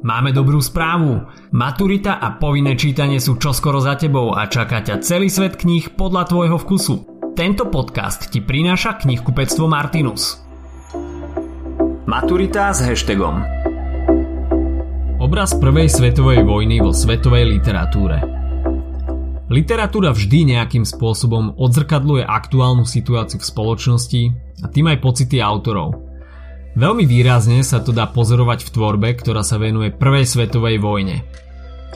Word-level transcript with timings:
Máme 0.00 0.32
dobrú 0.32 0.64
správu. 0.64 1.28
Maturita 1.52 2.16
a 2.24 2.32
povinné 2.40 2.72
čítanie 2.72 3.20
sú 3.20 3.36
čoskoro 3.36 3.84
za 3.84 4.00
tebou 4.00 4.32
a 4.32 4.48
čaká 4.48 4.80
ťa 4.80 5.04
celý 5.04 5.28
svet 5.28 5.60
kníh 5.60 5.92
podľa 5.92 6.24
tvojho 6.24 6.56
vkusu. 6.56 6.94
Tento 7.36 7.68
podcast 7.68 8.32
ti 8.32 8.40
prináša 8.40 8.96
knihkupectvo 8.96 9.68
Martinus. 9.68 10.40
Maturita 12.08 12.72
s 12.72 12.80
hashtagom 12.80 13.44
Obraz 15.20 15.52
prvej 15.60 15.92
svetovej 15.92 16.48
vojny 16.48 16.80
vo 16.80 16.96
svetovej 16.96 17.60
literatúre 17.60 18.24
Literatúra 19.52 20.16
vždy 20.16 20.56
nejakým 20.56 20.88
spôsobom 20.88 21.60
odzrkadluje 21.60 22.24
aktuálnu 22.24 22.88
situáciu 22.88 23.36
v 23.36 23.48
spoločnosti 23.52 24.22
a 24.64 24.66
tým 24.72 24.96
aj 24.96 24.98
pocity 25.04 25.44
autorov– 25.44 25.92
Veľmi 26.80 27.04
výrazne 27.04 27.60
sa 27.60 27.84
to 27.84 27.92
dá 27.92 28.08
pozorovať 28.08 28.64
v 28.64 28.72
tvorbe, 28.72 29.12
ktorá 29.12 29.44
sa 29.44 29.60
venuje 29.60 29.92
Prvej 29.92 30.24
svetovej 30.24 30.80
vojne. 30.80 31.28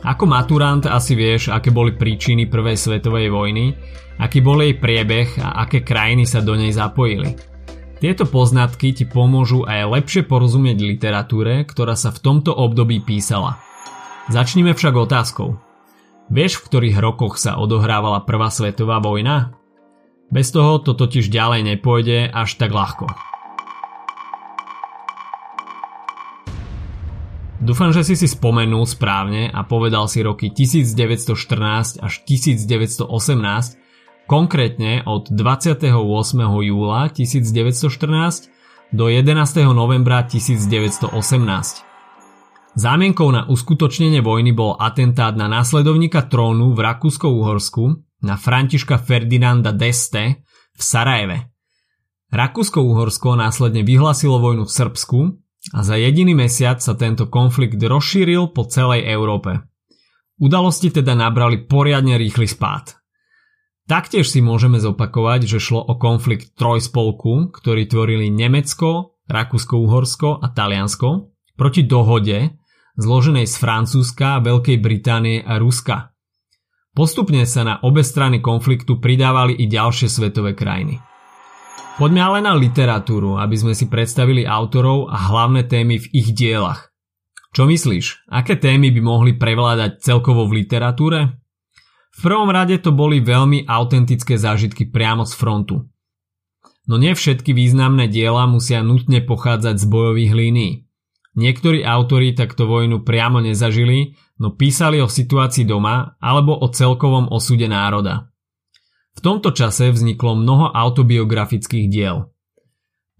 Ako 0.04 0.28
maturant 0.28 0.84
asi 0.84 1.16
vieš, 1.16 1.48
aké 1.48 1.72
boli 1.72 1.96
príčiny 1.96 2.44
Prvej 2.52 2.76
svetovej 2.76 3.32
vojny, 3.32 3.72
aký 4.20 4.44
bol 4.44 4.60
jej 4.60 4.76
priebeh 4.76 5.40
a 5.40 5.64
aké 5.64 5.80
krajiny 5.80 6.28
sa 6.28 6.44
do 6.44 6.52
nej 6.52 6.68
zapojili. 6.68 7.32
Tieto 7.96 8.28
poznatky 8.28 8.92
ti 8.92 9.08
pomôžu 9.08 9.64
aj 9.64 9.88
lepšie 9.88 10.28
porozumieť 10.28 10.76
literatúre, 10.76 11.64
ktorá 11.64 11.96
sa 11.96 12.12
v 12.12 12.20
tomto 12.20 12.52
období 12.52 13.00
písala. 13.00 13.56
Začnime 14.28 14.76
však 14.76 15.00
otázkou. 15.00 15.56
Vieš, 16.28 16.60
v 16.60 16.64
ktorých 16.68 17.00
rokoch 17.00 17.40
sa 17.40 17.56
odohrávala 17.56 18.20
Prvá 18.28 18.52
svetová 18.52 19.00
vojna? 19.00 19.56
Bez 20.28 20.52
toho 20.52 20.76
to 20.76 20.92
totiž 20.92 21.32
ďalej 21.32 21.72
nepôjde 21.72 22.28
až 22.28 22.60
tak 22.60 22.68
ľahko. 22.68 23.33
Dúfam, 27.64 27.96
že 27.96 28.04
si 28.04 28.12
si 28.12 28.28
spomenul 28.28 28.84
správne 28.84 29.48
a 29.48 29.64
povedal 29.64 30.04
si 30.04 30.20
roky 30.20 30.52
1914 30.52 31.96
až 31.96 32.14
1918, 32.28 33.08
konkrétne 34.28 35.00
od 35.08 35.32
28. 35.32 35.88
júla 36.44 37.08
1914 37.08 38.92
do 38.92 39.08
11. 39.08 39.64
novembra 39.72 40.28
1918. 40.28 41.08
Zámienkou 42.76 43.32
na 43.32 43.48
uskutočnenie 43.48 44.20
vojny 44.20 44.52
bol 44.52 44.76
atentát 44.76 45.32
na 45.32 45.48
následovníka 45.48 46.28
trónu 46.28 46.76
v 46.76 46.84
Rakúsko-Uhorsku 46.84 47.96
na 48.28 48.36
Františka 48.36 49.00
Ferdinanda 49.00 49.72
d'Este 49.72 50.44
v 50.76 50.82
Sarajeve. 50.84 51.48
Rakúsko-Uhorsko 52.28 53.40
následne 53.40 53.80
vyhlásilo 53.88 54.36
vojnu 54.36 54.68
v 54.68 54.74
Srbsku 54.76 55.18
a 55.72 55.80
za 55.80 55.96
jediný 55.96 56.36
mesiac 56.36 56.84
sa 56.84 56.92
tento 56.92 57.32
konflikt 57.32 57.80
rozšíril 57.80 58.52
po 58.52 58.68
celej 58.68 59.08
Európe. 59.08 59.64
Udalosti 60.36 60.92
teda 60.92 61.16
nabrali 61.16 61.64
poriadne 61.64 62.20
rýchly 62.20 62.44
spád. 62.44 63.00
Taktiež 63.88 64.28
si 64.28 64.44
môžeme 64.44 64.80
zopakovať, 64.80 65.46
že 65.48 65.58
šlo 65.60 65.80
o 65.80 65.94
konflikt 65.96 66.56
trojspolku, 66.56 67.52
ktorý 67.52 67.88
tvorili 67.88 68.28
Nemecko, 68.32 69.20
Rakúsko-Uhorsko 69.28 70.44
a 70.44 70.46
Taliansko 70.52 71.32
proti 71.56 71.86
dohode 71.86 72.60
zloženej 72.94 73.46
z 73.46 73.54
Francúzska, 73.58 74.42
Veľkej 74.42 74.78
Británie 74.78 75.42
a 75.42 75.58
Ruska. 75.58 76.14
Postupne 76.94 77.42
sa 77.42 77.66
na 77.66 77.74
obe 77.82 78.06
strany 78.06 78.38
konfliktu 78.38 79.02
pridávali 79.02 79.58
i 79.58 79.66
ďalšie 79.66 80.06
svetové 80.06 80.54
krajiny. 80.54 81.02
Poďme 81.94 82.26
ale 82.26 82.42
na 82.42 82.58
literatúru, 82.58 83.38
aby 83.38 83.54
sme 83.54 83.70
si 83.70 83.86
predstavili 83.86 84.42
autorov 84.42 85.14
a 85.14 85.30
hlavné 85.30 85.62
témy 85.62 86.02
v 86.02 86.06
ich 86.10 86.34
dielach. 86.34 86.90
Čo 87.54 87.70
myslíš, 87.70 88.26
aké 88.34 88.58
témy 88.58 88.90
by 88.90 88.98
mohli 88.98 89.32
prevládať 89.38 90.02
celkovo 90.02 90.42
v 90.50 90.66
literatúre? 90.66 91.38
V 92.14 92.18
prvom 92.18 92.50
rade 92.50 92.82
to 92.82 92.90
boli 92.90 93.22
veľmi 93.22 93.70
autentické 93.70 94.34
zážitky 94.34 94.90
priamo 94.90 95.22
z 95.22 95.38
frontu. 95.38 95.86
No 96.90 96.98
nie 96.98 97.14
všetky 97.14 97.54
významné 97.54 98.10
diela 98.10 98.50
musia 98.50 98.82
nutne 98.82 99.22
pochádzať 99.22 99.78
z 99.78 99.86
bojových 99.86 100.32
línií. 100.34 100.72
Niektorí 101.38 101.86
autori 101.86 102.34
takto 102.34 102.66
vojnu 102.66 103.06
priamo 103.06 103.38
nezažili, 103.38 104.18
no 104.42 104.50
písali 104.58 104.98
o 104.98 105.06
situácii 105.06 105.62
doma 105.62 106.18
alebo 106.18 106.58
o 106.58 106.66
celkovom 106.66 107.30
osude 107.30 107.70
národa. 107.70 108.33
V 109.14 109.20
tomto 109.22 109.54
čase 109.54 109.94
vzniklo 109.94 110.34
mnoho 110.34 110.74
autobiografických 110.74 111.86
diel. 111.86 112.34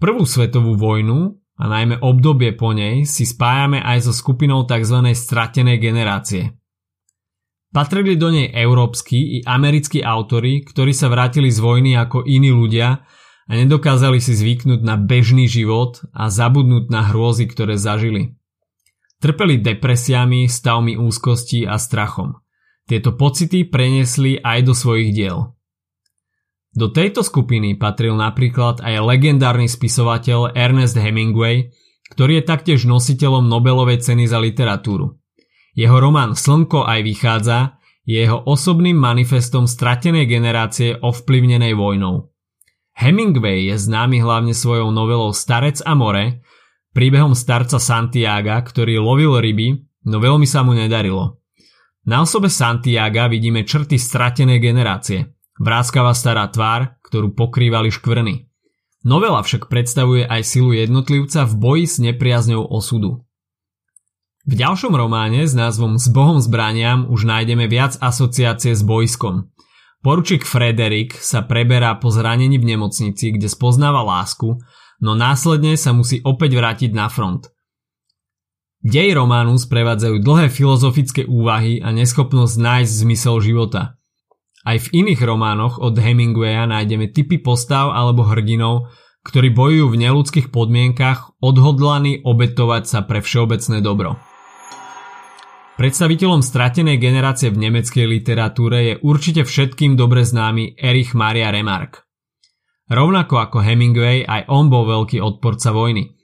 Prvú 0.03 0.27
svetovú 0.27 0.75
vojnu 0.75 1.39
a 1.55 1.65
najmä 1.71 2.03
obdobie 2.03 2.53
po 2.59 2.75
nej 2.75 3.07
si 3.07 3.23
spájame 3.23 3.79
aj 3.79 4.11
so 4.11 4.13
skupinou 4.13 4.67
tzv. 4.67 5.15
stratenej 5.15 5.79
generácie. 5.79 6.59
Patrili 7.75 8.15
do 8.15 8.31
nej 8.31 8.51
európsky 8.55 9.39
i 9.39 9.43
americkí 9.43 9.99
autory, 10.03 10.63
ktorí 10.63 10.95
sa 10.95 11.11
vrátili 11.11 11.51
z 11.51 11.59
vojny 11.59 11.99
ako 11.99 12.23
iní 12.23 12.55
ľudia 12.55 13.03
a 13.47 13.53
nedokázali 13.55 14.23
si 14.23 14.35
zvyknúť 14.35 14.83
na 14.83 14.95
bežný 14.95 15.51
život 15.51 16.03
a 16.15 16.31
zabudnúť 16.31 16.87
na 16.91 17.11
hrôzy, 17.11 17.51
ktoré 17.51 17.75
zažili. 17.75 18.39
Trpeli 19.19 19.59
depresiami, 19.59 20.47
stavmi 20.47 20.95
úzkosti 20.99 21.67
a 21.67 21.79
strachom. 21.79 22.39
Tieto 22.85 23.17
pocity 23.17 23.65
preniesli 23.65 24.37
aj 24.39 24.59
do 24.69 24.75
svojich 24.77 25.11
diel. 25.17 25.54
Do 26.75 26.91
tejto 26.91 27.23
skupiny 27.23 27.79
patril 27.79 28.19
napríklad 28.19 28.83
aj 28.83 28.99
legendárny 28.99 29.71
spisovateľ 29.71 30.59
Ernest 30.59 30.99
Hemingway, 30.99 31.71
ktorý 32.11 32.43
je 32.43 32.45
taktiež 32.51 32.83
nositeľom 32.91 33.47
Nobelovej 33.47 34.03
ceny 34.03 34.27
za 34.27 34.43
literatúru. 34.43 35.15
Jeho 35.79 35.97
román 36.03 36.35
Slnko 36.35 36.83
aj 36.83 37.01
vychádza 37.07 37.59
je 38.03 38.27
jeho 38.27 38.43
osobným 38.43 38.99
manifestom 38.99 39.71
stratenej 39.71 40.27
generácie 40.27 40.99
ovplyvnenej 40.99 41.79
vojnou. 41.79 42.35
Hemingway 42.99 43.71
je 43.71 43.79
známy 43.79 44.23
hlavne 44.23 44.55
svojou 44.55 44.91
novelou 44.91 45.31
Starec 45.31 45.79
a 45.87 45.95
more, 45.95 46.43
príbehom 46.95 47.39
starca 47.39 47.79
Santiaga, 47.79 48.59
ktorý 48.63 48.99
lovil 48.99 49.39
ryby, 49.39 49.79
no 50.11 50.19
veľmi 50.19 50.47
sa 50.47 50.67
mu 50.67 50.75
nedarilo. 50.75 51.39
Na 52.07 52.23
osobe 52.23 52.51
Santiaga 52.51 53.31
vidíme 53.31 53.63
črty 53.63 53.95
stratenej 53.95 54.59
generácie– 54.59 55.23
Vráskava 55.55 56.11
stará 56.19 56.51
tvár, 56.51 56.99
ktorú 57.07 57.31
pokrývali 57.39 57.95
škvrny. 57.95 58.51
Novela 59.07 59.45
však 59.45 59.71
predstavuje 59.71 60.27
aj 60.27 60.43
silu 60.43 60.75
jednotlivca 60.75 61.47
v 61.47 61.55
boji 61.55 61.85
s 61.87 61.97
nepriazňou 62.03 62.65
osudu. 62.67 63.23
V 64.45 64.55
ďalšom 64.61 64.93
románe 64.93 65.47
s 65.47 65.55
názvom 65.57 65.97
S 65.97 66.11
Bohom 66.11 66.43
zbraniam 66.43 67.09
už 67.09 67.25
nájdeme 67.25 67.71
viac 67.71 67.97
asociácie 68.03 68.75
s 68.75 68.83
bojskom. 68.83 69.53
Poručík 70.05 70.45
Frederik 70.45 71.17
sa 71.17 71.47
preberá 71.47 71.97
po 71.97 72.13
zranení 72.13 72.61
v 72.61 72.77
nemocnici, 72.77 73.33
kde 73.33 73.49
spoznáva 73.49 74.05
lásku, 74.05 74.61
no 75.01 75.17
následne 75.17 75.81
sa 75.81 75.97
musí 75.97 76.21
opäť 76.21 76.61
vrátiť 76.61 76.93
na 76.93 77.09
front. 77.09 77.49
Dej 78.85 79.17
románu 79.17 79.57
sprevádzajú 79.57 80.21
dlhé 80.21 80.53
filozofické 80.53 81.25
úvahy 81.25 81.81
a 81.81 81.89
neschopnosť 81.89 82.55
nájsť 82.59 82.93
zmysel 83.01 83.37
života– 83.41 83.83
aj 84.65 84.89
v 84.89 85.05
iných 85.05 85.21
románoch 85.21 85.77
od 85.77 85.95
Hemingwaya 86.01 86.65
nájdeme 86.65 87.13
typy 87.13 87.37
postav 87.41 87.93
alebo 87.93 88.25
hrdinov, 88.25 88.89
ktorí 89.25 89.53
bojujú 89.53 89.93
v 89.93 90.01
neludských 90.05 90.49
podmienkach 90.53 91.41
odhodlaní 91.41 92.21
obetovať 92.25 92.83
sa 92.85 93.01
pre 93.05 93.25
všeobecné 93.25 93.81
dobro. 93.85 94.21
Predstaviteľom 95.75 96.39
stratenej 96.41 97.03
generácie 97.03 97.51
v 97.51 97.67
nemeckej 97.67 98.07
literatúre 98.07 98.79
je 98.89 98.95
určite 99.03 99.43
všetkým 99.43 99.99
dobre 99.99 100.23
známy 100.23 100.79
Erich 100.79 101.19
Maria 101.19 101.51
Remarque. 101.51 102.07
Rovnako 102.87 103.35
ako 103.43 103.59
Hemingway, 103.65 104.23
aj 104.23 104.47
on 104.53 104.71
bol 104.71 104.87
veľký 104.87 105.19
odporca 105.19 105.75
vojny. 105.75 106.15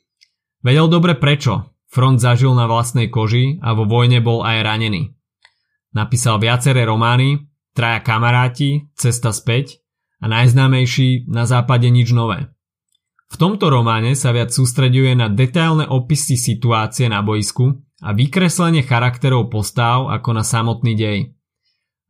Vedel 0.61 0.87
dobre 0.93 1.17
prečo, 1.19 1.75
front 1.91 2.23
zažil 2.23 2.55
na 2.55 2.71
vlastnej 2.71 3.11
koži 3.11 3.59
a 3.59 3.75
vo 3.75 3.89
vojne 3.89 4.23
bol 4.23 4.47
aj 4.47 4.61
ranený. 4.62 5.11
Napísal 5.99 6.38
viaceré 6.38 6.87
romány, 6.87 7.50
Traja 7.75 8.02
kamaráti, 8.02 8.90
Cesta 8.99 9.31
späť 9.31 9.81
a 10.20 10.28
najznámejší 10.28 11.31
Na 11.31 11.46
západe 11.46 11.87
nič 11.88 12.11
nové. 12.11 12.50
V 13.31 13.37
tomto 13.38 13.70
románe 13.70 14.19
sa 14.19 14.34
viac 14.34 14.50
sústreďuje 14.50 15.14
na 15.14 15.31
detailné 15.31 15.87
opisy 15.87 16.34
situácie 16.34 17.06
na 17.06 17.22
boisku 17.22 17.78
a 18.02 18.11
vykreslenie 18.11 18.82
charakterov 18.82 19.46
postáv 19.46 20.11
ako 20.11 20.31
na 20.34 20.43
samotný 20.43 20.99
dej. 20.99 21.19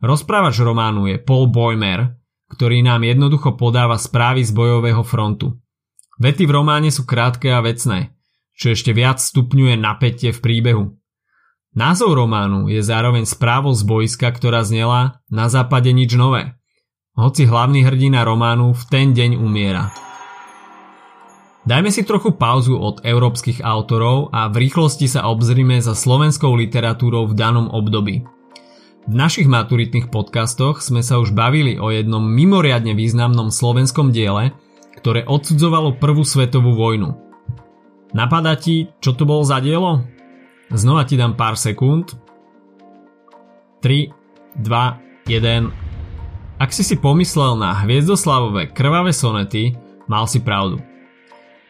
Rozprávač 0.01 0.57
románu 0.65 1.13
je 1.13 1.17
Paul 1.21 1.53
Boymer, 1.53 2.17
ktorý 2.51 2.81
nám 2.81 3.05
jednoducho 3.05 3.55
podáva 3.61 4.01
správy 4.01 4.41
z 4.49 4.51
bojového 4.57 5.05
frontu. 5.05 5.61
Vety 6.17 6.49
v 6.49 6.53
románe 6.57 6.89
sú 6.89 7.05
krátke 7.05 7.53
a 7.53 7.61
vecné, 7.61 8.17
čo 8.57 8.73
ešte 8.73 8.97
viac 8.97 9.21
stupňuje 9.21 9.77
napätie 9.77 10.33
v 10.33 10.41
príbehu. 10.41 10.85
Názov 11.71 12.19
románu 12.19 12.67
je 12.67 12.83
zároveň 12.83 13.23
správou 13.31 13.71
z 13.79 13.87
boiska, 13.87 14.27
ktorá 14.27 14.67
znela 14.67 15.23
Na 15.31 15.47
západe 15.47 15.95
nič 15.95 16.19
nové. 16.19 16.59
Hoci 17.15 17.47
hlavný 17.47 17.87
hrdina 17.87 18.27
románu 18.27 18.75
v 18.75 18.83
ten 18.91 19.15
deň 19.15 19.39
umiera. 19.39 19.95
Dajme 21.63 21.95
si 21.95 22.03
trochu 22.03 22.35
pauzu 22.35 22.75
od 22.75 23.07
európskych 23.07 23.63
autorov 23.63 24.35
a 24.35 24.51
v 24.51 24.67
rýchlosti 24.67 25.07
sa 25.07 25.31
obzrime 25.31 25.79
za 25.79 25.95
slovenskou 25.95 26.51
literatúrou 26.59 27.31
v 27.31 27.39
danom 27.39 27.71
období. 27.71 28.27
V 29.07 29.15
našich 29.15 29.47
maturitných 29.47 30.11
podcastoch 30.11 30.83
sme 30.83 31.07
sa 31.07 31.23
už 31.23 31.31
bavili 31.31 31.79
o 31.79 31.95
jednom 31.95 32.27
mimoriadne 32.27 32.99
významnom 32.99 33.55
slovenskom 33.55 34.11
diele, 34.11 34.59
ktoré 34.99 35.23
odsudzovalo 35.23 36.03
prvú 36.03 36.27
svetovú 36.27 36.75
vojnu. 36.75 37.15
Napadá 38.11 38.59
ti, 38.59 38.91
čo 38.99 39.15
to 39.15 39.23
bolo 39.23 39.47
za 39.47 39.63
dielo? 39.63 40.03
Znova 40.71 41.03
ti 41.03 41.19
dám 41.19 41.35
pár 41.35 41.59
sekúnd. 41.59 42.15
3, 43.83 44.15
2, 44.63 45.27
1. 45.27 46.63
Ak 46.63 46.71
si 46.71 46.87
si 46.87 46.95
pomyslel 46.95 47.59
na 47.59 47.75
hviezdoslavové 47.83 48.71
krvavé 48.71 49.11
sonety, 49.11 49.75
mal 50.07 50.31
si 50.31 50.39
pravdu. 50.39 50.79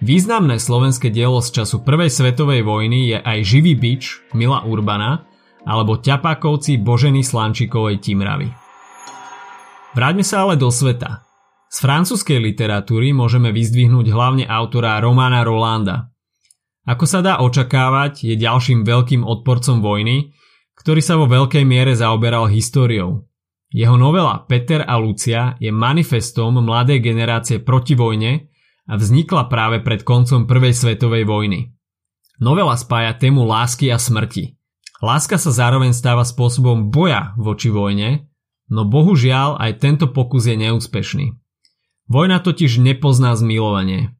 Významné 0.04 0.60
slovenské 0.60 1.12
dielo 1.12 1.40
z 1.44 1.60
času 1.60 1.80
Prvej 1.84 2.08
svetovej 2.12 2.64
vojny 2.64 3.14
je 3.14 3.18
aj 3.20 3.38
Živý 3.44 3.76
bič 3.76 4.20
Mila 4.32 4.64
Urbana 4.64 5.28
alebo 5.64 6.00
Ťapákovci 6.00 6.80
Boženy 6.80 7.20
Slančikovej 7.20 8.00
Timravy. 8.00 8.48
Vráťme 9.92 10.24
sa 10.24 10.44
ale 10.44 10.60
do 10.60 10.72
sveta. 10.72 11.24
Z 11.70 11.86
francúzskej 11.86 12.42
literatúry 12.42 13.14
môžeme 13.14 13.54
vyzdvihnúť 13.54 14.10
hlavne 14.10 14.44
autora 14.48 14.98
Romana 14.98 15.46
Rolanda. 15.46 16.09
Ako 16.88 17.04
sa 17.04 17.20
dá 17.20 17.40
očakávať, 17.44 18.24
je 18.24 18.34
ďalším 18.40 18.88
veľkým 18.88 19.22
odporcom 19.24 19.84
vojny, 19.84 20.32
ktorý 20.80 21.00
sa 21.04 21.20
vo 21.20 21.28
veľkej 21.28 21.64
miere 21.68 21.92
zaoberal 21.92 22.48
históriou. 22.48 23.28
Jeho 23.70 23.94
novela 24.00 24.42
Peter 24.48 24.82
a 24.82 24.98
Lucia 24.98 25.54
je 25.60 25.70
manifestom 25.70 26.58
mladej 26.58 26.98
generácie 26.98 27.62
proti 27.62 27.94
vojne 27.94 28.50
a 28.90 28.98
vznikla 28.98 29.46
práve 29.46 29.78
pred 29.84 30.02
koncom 30.02 30.48
Prvej 30.48 30.74
svetovej 30.74 31.22
vojny. 31.28 31.70
Novela 32.42 32.74
spája 32.74 33.14
tému 33.14 33.46
lásky 33.46 33.92
a 33.92 34.00
smrti. 34.00 34.58
Láska 35.04 35.38
sa 35.38 35.52
zároveň 35.52 35.94
stáva 35.94 36.26
spôsobom 36.26 36.90
boja 36.90 37.36
voči 37.38 37.70
vojne, 37.70 38.26
no 38.66 38.88
bohužiaľ 38.88 39.60
aj 39.60 39.78
tento 39.78 40.10
pokus 40.10 40.48
je 40.50 40.56
neúspešný. 40.58 41.36
Vojna 42.10 42.42
totiž 42.42 42.82
nepozná 42.82 43.36
zmilovanie. 43.38 44.16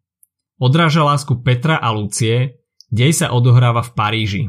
Odráža 0.60 1.00
lásku 1.00 1.40
Petra 1.40 1.80
a 1.80 1.88
Lucie, 1.88 2.60
dej 2.92 3.16
sa 3.16 3.32
odohráva 3.32 3.80
v 3.80 3.90
Paríži. 3.96 4.44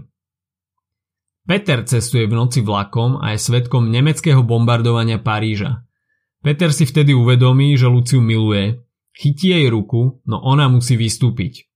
Peter 1.48 1.88
cestuje 1.88 2.28
v 2.28 2.36
noci 2.36 2.60
vlakom 2.60 3.16
a 3.16 3.32
je 3.32 3.40
svetkom 3.40 3.88
nemeckého 3.88 4.44
bombardovania 4.44 5.24
Paríža. 5.24 5.88
Peter 6.44 6.76
si 6.76 6.84
vtedy 6.84 7.16
uvedomí, 7.16 7.80
že 7.80 7.88
Luciu 7.88 8.20
miluje 8.20 8.84
Chytí 9.16 9.56
jej 9.56 9.72
ruku, 9.72 10.20
no 10.28 10.44
ona 10.44 10.68
musí 10.68 11.00
vystúpiť. 11.00 11.72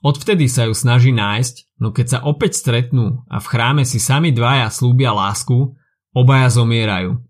Odvtedy 0.00 0.48
sa 0.48 0.64
ju 0.64 0.72
snaží 0.72 1.12
nájsť, 1.12 1.84
no 1.84 1.92
keď 1.92 2.06
sa 2.08 2.18
opäť 2.24 2.56
stretnú 2.56 3.28
a 3.28 3.44
v 3.44 3.46
chráme 3.46 3.84
si 3.84 4.00
sami 4.00 4.32
dvaja 4.32 4.72
slúbia 4.72 5.12
lásku, 5.12 5.76
obaja 6.16 6.48
zomierajú. 6.48 7.20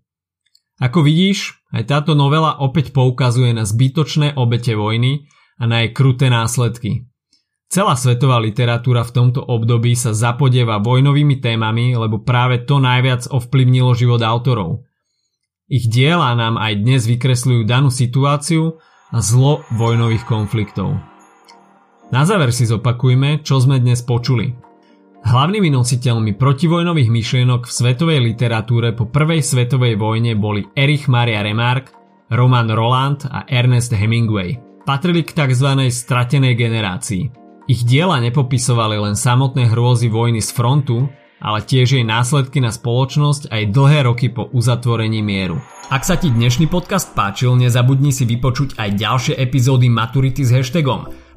Ako 0.79 1.03
vidíš, 1.03 1.59
aj 1.75 1.91
táto 1.91 2.15
novela 2.15 2.55
opäť 2.55 2.95
poukazuje 2.95 3.51
na 3.51 3.67
zbytočné 3.67 4.39
obete 4.39 4.79
vojny 4.79 5.27
a 5.61 5.63
na 5.69 5.85
jej 5.85 5.93
kruté 5.93 6.33
následky. 6.33 7.05
Celá 7.71 7.95
svetová 7.95 8.41
literatúra 8.41 9.05
v 9.05 9.15
tomto 9.15 9.45
období 9.45 9.95
sa 9.95 10.11
zapodieva 10.11 10.81
vojnovými 10.81 11.39
témami, 11.39 11.95
lebo 11.95 12.19
práve 12.19 12.65
to 12.65 12.81
najviac 12.81 13.29
ovplyvnilo 13.29 13.95
život 13.95 14.19
autorov. 14.25 14.83
Ich 15.71 15.87
diela 15.87 16.35
nám 16.35 16.59
aj 16.59 16.83
dnes 16.83 17.07
vykresľujú 17.07 17.63
danú 17.63 17.87
situáciu 17.87 18.75
a 19.13 19.17
zlo 19.23 19.63
vojnových 19.71 20.27
konfliktov. 20.27 20.99
Na 22.11 22.27
záver 22.27 22.51
si 22.51 22.67
zopakujme, 22.67 23.39
čo 23.39 23.63
sme 23.63 23.79
dnes 23.79 24.03
počuli. 24.03 24.51
Hlavnými 25.21 25.71
nositeľmi 25.71 26.35
protivojnových 26.35 27.07
myšlienok 27.07 27.69
v 27.69 27.71
svetovej 27.71 28.19
literatúre 28.19 28.91
po 28.91 29.07
prvej 29.07 29.39
svetovej 29.39 29.95
vojne 29.95 30.35
boli 30.35 30.67
Erich 30.75 31.07
Maria 31.07 31.39
Remarque, 31.39 31.95
Roman 32.27 32.67
Roland 32.67 33.23
a 33.31 33.47
Ernest 33.47 33.95
Hemingway. 33.95 34.70
Patrili 34.81 35.21
k 35.21 35.37
tzv. 35.37 35.93
stratenej 35.93 36.57
generácii. 36.57 37.29
Ich 37.69 37.85
diela 37.85 38.17
nepopisovali 38.17 38.97
len 38.97 39.13
samotné 39.13 39.69
hrôzy 39.69 40.09
vojny 40.09 40.41
z 40.41 40.49
frontu, 40.49 41.05
ale 41.37 41.61
tiež 41.61 42.01
jej 42.01 42.05
následky 42.05 42.57
na 42.57 42.73
spoločnosť 42.73 43.53
aj 43.53 43.63
dlhé 43.69 44.09
roky 44.09 44.33
po 44.33 44.49
uzatvorení 44.49 45.21
mieru. 45.21 45.61
Ak 45.93 46.01
sa 46.01 46.17
ti 46.17 46.33
dnešný 46.33 46.65
podcast 46.65 47.13
páčil, 47.13 47.53
nezabudni 47.61 48.09
si 48.09 48.25
vypočuť 48.25 48.81
aj 48.81 48.89
ďalšie 48.97 49.33
epizódy 49.37 49.85
Maturity 49.85 50.41
s 50.41 50.49
hashtagom 50.49 51.13